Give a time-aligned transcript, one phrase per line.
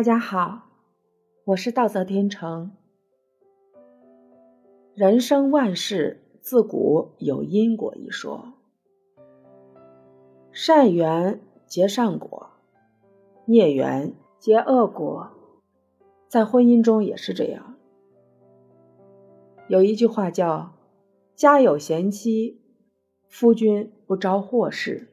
[0.00, 0.62] 大家好，
[1.44, 2.72] 我是道泽天成。
[4.94, 8.54] 人生万事自古有因果一说，
[10.52, 12.48] 善缘结善果，
[13.44, 15.32] 孽缘结恶果，
[16.28, 17.74] 在婚姻中也是这样。
[19.68, 20.72] 有一句话叫
[21.36, 22.62] “家有贤妻，
[23.28, 25.08] 夫君不招祸事”。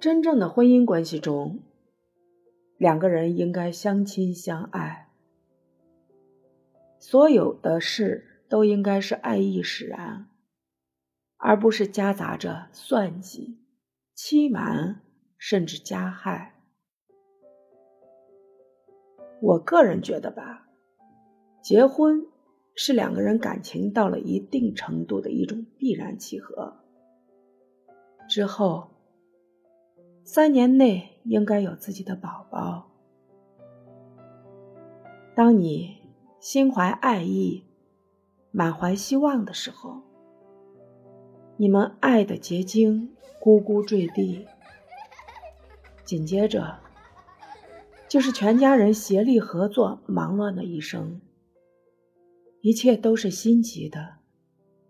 [0.00, 1.58] 真正的婚姻关系中，
[2.76, 5.08] 两个人应该相亲相爱，
[6.98, 10.28] 所有的事都应该是爱意使然，
[11.36, 13.60] 而不是夹杂着算计、
[14.14, 15.00] 欺瞒，
[15.38, 16.54] 甚至加害。
[19.40, 20.68] 我个人觉得吧，
[21.62, 22.26] 结婚
[22.74, 26.80] 是两个人感情到了一定程度的一种必然契合，
[28.28, 28.93] 之后。
[30.26, 32.90] 三年内应该有自己的宝宝。
[35.34, 35.98] 当你
[36.40, 37.64] 心怀爱意、
[38.50, 40.00] 满怀希望的时候，
[41.58, 44.46] 你们爱的结晶咕咕坠地。
[46.04, 46.78] 紧接着，
[48.08, 51.20] 就是全家人协力合作、忙乱的一生，
[52.62, 54.16] 一切都是新奇的、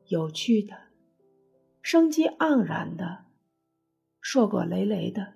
[0.07, 0.75] 有趣的、
[1.83, 3.25] 生机盎然的。
[4.25, 5.35] 硕果累累的，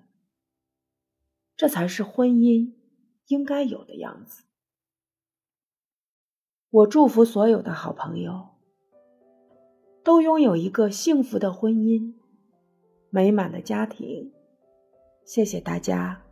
[1.55, 2.73] 这才是婚姻
[3.27, 4.45] 应该有的样子。
[6.71, 8.49] 我祝福所有的好朋友
[10.03, 12.15] 都拥有一个幸福的婚姻、
[13.11, 14.33] 美满的家庭。
[15.23, 16.23] 谢谢大家。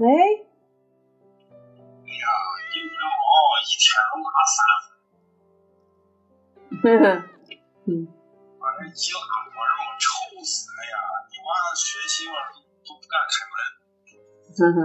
[0.00, 0.45] 喂。
[6.86, 8.06] 嗯，
[8.62, 10.94] 晚上一拉锅让我臭死了呀！
[11.26, 12.38] 你娃学习嘛
[12.86, 13.54] 都不敢开门。
[14.54, 14.78] 嗯哼。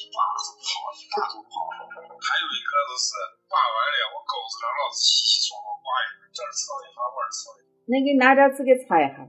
[0.00, 0.64] 你爸都跑，
[0.96, 1.52] 你爸都跑。
[2.24, 3.12] 还有一个就是
[3.44, 7.68] 挂完了，我钩子上老是稀稀嗦嗦挂一个，这儿蹭一下，那儿蹭一下。
[7.84, 9.28] 那给拿点纸给擦一下。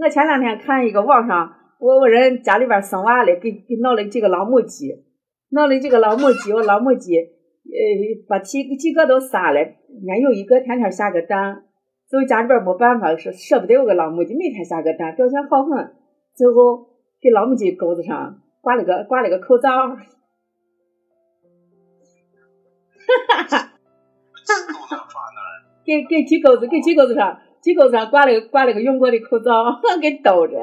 [0.00, 1.52] 我前两天看一个网上，
[1.84, 5.04] 我我人家里边生娃了，给给弄了几个老母鸡，
[5.52, 7.39] 弄了几个老母鸡，我老母鸡。
[7.62, 11.64] 呃，把几几个都杀了，俺有一个天天下个蛋，
[12.08, 15.94] 最后家里边没办法，舍舍不得有个老母鸡，每天下个蛋，表现好很。
[16.34, 16.88] 最后
[17.20, 19.96] 给老母 鸡钩子上挂了个挂了个口罩，哈
[23.28, 23.72] 哈哈，
[25.84, 30.56] 给给鸡钩子给鸡钩子上鸡钩子上挂了个挂了个用过的口罩，给兜着。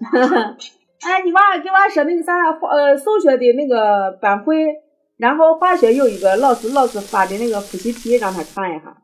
[0.00, 0.56] 哈哈。
[1.06, 2.32] 哎，你娃给娃说那个啥，
[2.68, 4.66] 呃，数学的那个班会，
[5.18, 8.96] 然后化学有一个老师老师发的那个复习题，让他看一下。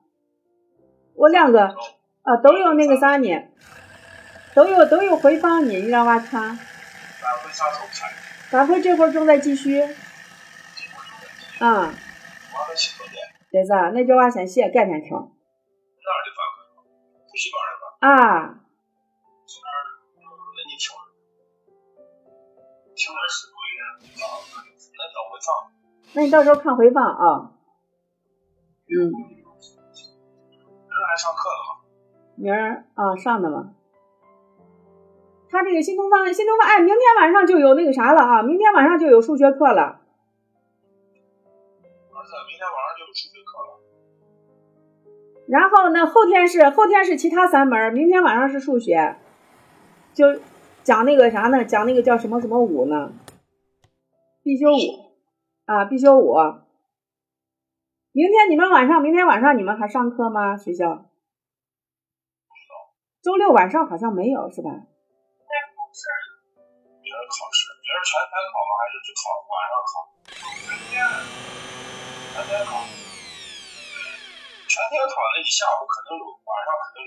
[1.15, 3.29] 我两个啊都有那个啥呢，
[4.53, 6.43] 都有都有回放呢，你让娃看。
[6.43, 6.59] 班
[7.45, 8.13] 会啥时候开？
[8.51, 9.81] 班会这会儿正在继续。
[11.61, 11.95] 啊。
[13.53, 15.11] 对子，那叫娃先写，改天听。
[15.13, 16.83] 哪儿的班会？
[17.31, 18.09] 补习班的吧？
[18.09, 18.62] 啊。
[26.15, 27.53] 那你到时候看回放啊。
[28.89, 29.09] 嗯。
[29.09, 29.15] 明
[30.91, 31.71] 儿还上课呢吗？
[32.37, 33.73] 明儿啊，上的了。
[35.51, 38.43] 他这个新东方，新东方，哎，明天晚上就有那个啥了啊！
[38.43, 39.83] 明天晚上就有数学课了。
[39.83, 39.99] 儿
[42.25, 43.79] 子，明天晚上就有数学课了。
[45.49, 49.19] 然后呢，后天是后天是其他三门，明天晚上是数学，
[50.15, 50.33] 就
[50.85, 51.65] 讲那个啥呢？
[51.65, 53.13] 讲那个叫什么什么舞呢？
[54.43, 55.13] 必修舞。
[55.65, 56.35] 啊，必修五。
[58.11, 60.57] 明天你们晚上，明天晚上你们还上课吗？
[60.57, 61.07] 学校？
[63.23, 64.71] 周六晚上好像没有，是吧？
[64.71, 66.03] 明儿考试，
[67.01, 68.75] 明儿考试，明儿全天考吗？
[68.83, 69.93] 还是只考晚上考？
[70.67, 70.99] 全天，
[72.35, 72.83] 全天考。
[74.67, 77.07] 全天考，那你下午肯定有，晚上肯定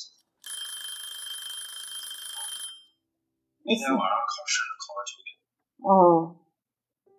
[3.63, 5.37] 明天晚上考试，考到九点。
[5.85, 6.35] 哦，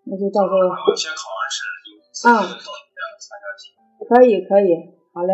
[0.04, 0.58] 那就到时候。
[0.96, 1.94] 先考完试就。
[2.28, 2.58] 嗯。
[4.08, 4.74] 可以可以，
[5.14, 5.32] 好嘞。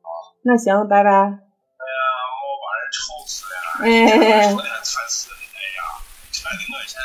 [0.00, 0.08] 好
[0.42, 1.10] 那行，拜拜。
[1.10, 1.34] 哎呀，
[2.38, 3.54] 我把人愁死了。
[3.82, 3.84] 哎。
[4.54, 5.80] 昨天惨死的，哎呀，
[6.32, 7.02] 穿的我现在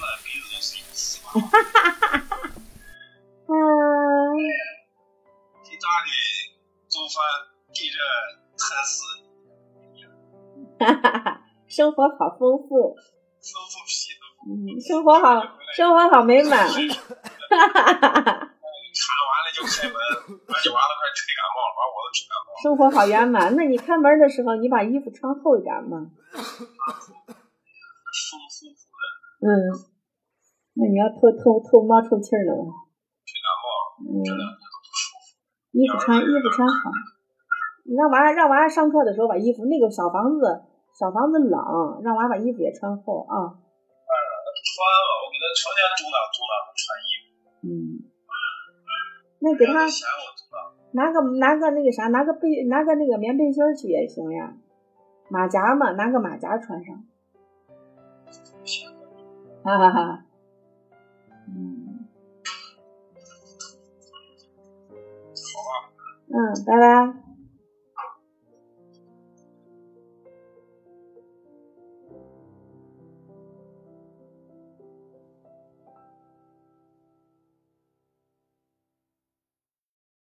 [0.00, 1.30] 满鼻子都是油丝吧。
[1.30, 2.50] 哈哈哈哈哈。
[3.46, 3.52] 嗯。
[5.62, 6.10] 意大利
[6.88, 7.16] 做饭
[7.72, 7.96] 给这
[8.56, 8.92] 惨死。
[10.80, 12.94] 哈哈哈，生活好丰富。
[12.94, 13.74] 丰富。
[14.46, 15.40] 嗯，生活好，
[15.74, 16.68] 生活好美满。
[16.68, 16.76] 哈
[17.72, 18.22] 哈哈哈。
[18.94, 19.96] 看完了就开门，
[20.46, 22.60] 那就完了，快吹感冒了，把我都吹感冒了。
[22.62, 23.56] 生活好圆满。
[23.56, 26.12] 那你开门的时候，你把衣服穿厚一点嘛。
[28.12, 29.04] 舒服服的。
[29.48, 29.50] 嗯。
[30.74, 32.52] 那你要透透透毛透气儿了。
[33.24, 33.66] 吹感冒，
[34.22, 35.40] 这两天都不舒服。
[35.72, 36.92] 衣服穿衣服穿好。
[37.96, 40.62] 让娃让娃上课的时候把衣服，那个小房子
[40.94, 43.34] 小房子冷，让娃把衣服也穿厚啊。
[43.34, 44.12] 哎，
[44.62, 47.34] 穿了，我给他成天阻挡阻挡他穿衣服。
[47.66, 47.98] 嗯。
[49.40, 49.84] 那给他
[50.92, 54.54] 拿个拿个那个啥，拿个背拿个那个棉背心去也行呀，
[55.28, 57.04] 马甲嘛，拿个马甲穿上。
[59.64, 60.24] 哈哈哈。
[61.48, 62.06] 嗯。
[65.50, 65.90] 好吧。
[66.28, 67.23] 嗯，拜拜。